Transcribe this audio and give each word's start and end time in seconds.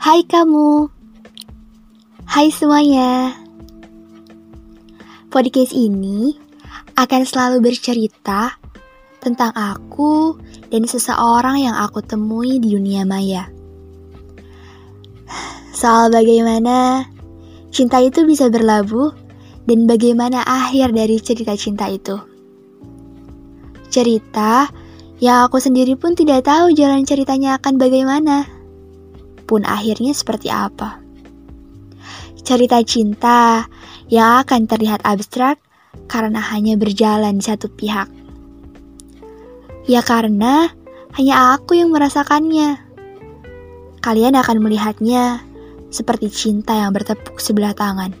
Hai 0.00 0.24
kamu. 0.24 0.88
Hai 2.24 2.48
semuanya. 2.48 3.36
Podcast 5.28 5.76
ini 5.76 6.40
akan 6.96 7.28
selalu 7.28 7.60
bercerita 7.68 8.56
tentang 9.20 9.52
aku 9.52 10.40
dan 10.72 10.88
seseorang 10.88 11.68
yang 11.68 11.76
aku 11.76 12.00
temui 12.00 12.56
di 12.56 12.80
dunia 12.80 13.04
maya. 13.04 13.52
Soal 15.76 16.08
bagaimana 16.08 17.04
cinta 17.68 18.00
itu 18.00 18.24
bisa 18.24 18.48
berlabuh 18.48 19.12
dan 19.68 19.84
bagaimana 19.84 20.40
akhir 20.48 20.96
dari 20.96 21.20
cerita 21.20 21.52
cinta 21.60 21.92
itu. 21.92 22.16
Cerita 23.92 24.64
yang 25.20 25.44
aku 25.44 25.60
sendiri 25.60 25.92
pun 26.00 26.16
tidak 26.16 26.48
tahu 26.48 26.72
jalan 26.72 27.04
ceritanya 27.04 27.60
akan 27.60 27.76
bagaimana 27.76 28.59
pun 29.50 29.66
akhirnya 29.66 30.14
seperti 30.14 30.46
apa. 30.46 31.02
Cerita 32.46 32.78
cinta 32.86 33.66
yang 34.06 34.46
akan 34.46 34.70
terlihat 34.70 35.02
abstrak 35.02 35.58
karena 36.06 36.38
hanya 36.38 36.78
berjalan 36.78 37.42
di 37.42 37.44
satu 37.50 37.66
pihak. 37.66 38.06
Ya 39.90 40.06
karena 40.06 40.70
hanya 41.18 41.58
aku 41.58 41.74
yang 41.74 41.90
merasakannya. 41.90 42.78
Kalian 43.98 44.38
akan 44.38 44.62
melihatnya 44.62 45.42
seperti 45.90 46.30
cinta 46.30 46.78
yang 46.78 46.94
bertepuk 46.94 47.42
sebelah 47.42 47.74
tangan. 47.74 48.14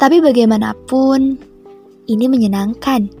Tapi 0.00 0.24
bagaimanapun, 0.24 1.38
ini 2.08 2.26
menyenangkan. 2.26 3.12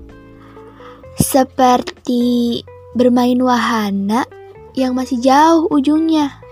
Seperti 1.14 2.64
bermain 2.98 3.38
wahana 3.38 4.26
yang 4.74 4.92
masih 4.98 5.22
jauh 5.22 5.70
ujungnya 5.70 6.42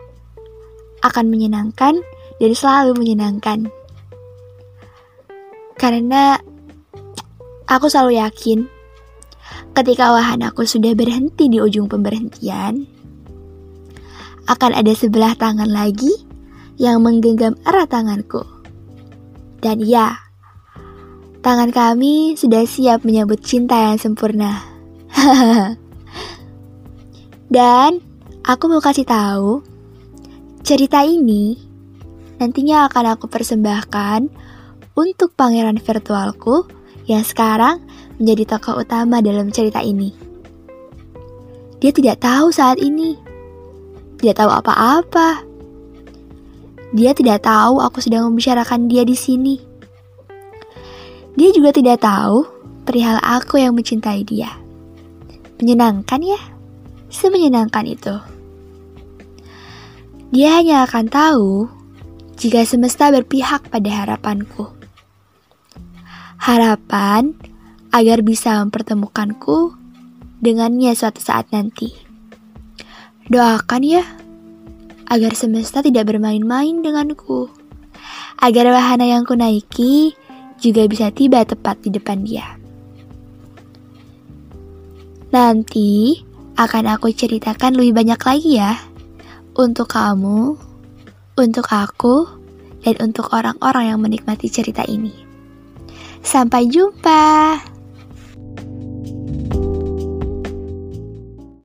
akan 1.02 1.26
menyenangkan 1.26 1.98
dan 2.38 2.52
selalu 2.54 2.94
menyenangkan. 2.94 3.66
Karena 5.74 6.38
aku 7.66 7.90
selalu 7.90 8.22
yakin 8.22 8.70
ketika 9.74 10.14
wahanaku 10.14 10.62
sudah 10.62 10.94
berhenti 10.94 11.50
di 11.50 11.58
ujung 11.58 11.90
pemberhentian, 11.90 12.86
akan 14.46 14.70
ada 14.74 14.94
sebelah 14.94 15.34
tangan 15.34 15.70
lagi 15.70 16.10
yang 16.78 17.02
menggenggam 17.02 17.58
erat 17.66 17.90
tanganku. 17.90 18.46
Dan 19.62 19.82
ya, 19.82 20.18
tangan 21.42 21.70
kami 21.70 22.38
sudah 22.38 22.62
siap 22.66 23.02
menyambut 23.02 23.42
cinta 23.42 23.90
yang 23.90 23.98
sempurna. 23.98 24.62
Dan 27.52 28.11
Aku 28.42 28.66
mau 28.66 28.82
kasih 28.82 29.06
tahu, 29.06 29.62
cerita 30.66 31.06
ini 31.06 31.54
nantinya 32.42 32.90
akan 32.90 33.14
aku 33.14 33.30
persembahkan 33.30 34.26
untuk 34.98 35.38
pangeran 35.38 35.78
virtualku 35.78 36.66
yang 37.06 37.22
sekarang 37.22 37.78
menjadi 38.18 38.58
tokoh 38.58 38.82
utama 38.82 39.22
dalam 39.22 39.54
cerita 39.54 39.78
ini. 39.78 40.10
Dia 41.78 41.94
tidak 41.94 42.18
tahu 42.18 42.50
saat 42.50 42.82
ini, 42.82 43.14
tidak 44.18 44.42
tahu 44.42 44.50
apa-apa. 44.50 45.46
Dia 46.98 47.14
tidak 47.14 47.46
tahu 47.46 47.78
aku 47.78 48.02
sedang 48.02 48.26
membicarakan 48.26 48.90
dia 48.90 49.06
di 49.06 49.14
sini. 49.14 49.54
Dia 51.38 51.54
juga 51.54 51.70
tidak 51.70 52.02
tahu 52.02 52.42
perihal 52.82 53.22
aku 53.22 53.62
yang 53.62 53.78
mencintai 53.78 54.26
dia. 54.26 54.50
Menyenangkan 55.62 56.20
ya? 56.26 56.42
Semenyenangkan 57.06 57.86
itu. 57.86 58.31
Dia 60.32 60.56
hanya 60.56 60.88
akan 60.88 61.12
tahu 61.12 61.68
jika 62.40 62.64
semesta 62.64 63.12
berpihak 63.12 63.68
pada 63.68 63.92
harapanku. 63.92 64.64
Harapan 66.40 67.36
agar 67.92 68.24
bisa 68.24 68.56
mempertemukanku 68.64 69.76
dengannya 70.40 70.96
suatu 70.96 71.20
saat 71.20 71.52
nanti. 71.52 71.92
Doakan 73.28 73.84
ya, 73.84 74.08
agar 75.12 75.36
semesta 75.36 75.84
tidak 75.84 76.08
bermain-main 76.08 76.80
denganku. 76.80 77.52
Agar 78.40 78.72
wahana 78.72 79.04
yang 79.04 79.28
ku 79.28 79.36
naiki 79.36 80.16
juga 80.56 80.88
bisa 80.88 81.12
tiba 81.12 81.44
tepat 81.44 81.84
di 81.84 81.92
depan 81.92 82.24
dia. 82.24 82.56
Nanti 85.28 86.24
akan 86.56 86.88
aku 86.96 87.12
ceritakan 87.12 87.76
lebih 87.76 88.00
banyak 88.00 88.20
lagi 88.24 88.56
ya 88.56 88.91
untuk 89.56 89.92
kamu, 89.92 90.56
untuk 91.36 91.66
aku, 91.68 92.28
dan 92.82 92.96
untuk 93.00 93.30
orang-orang 93.32 93.94
yang 93.94 94.00
menikmati 94.02 94.50
cerita 94.50 94.82
ini. 94.84 95.14
Sampai 96.22 96.70
jumpa. 96.70 97.71